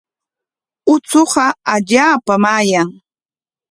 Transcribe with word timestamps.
Uchuqa 0.93 1.45
allaapam 1.73 2.43
ayan. 2.57 2.89